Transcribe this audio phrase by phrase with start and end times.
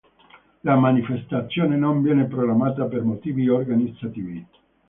[0.61, 4.43] La manifestazione non viene programmata per motivi organizzativi.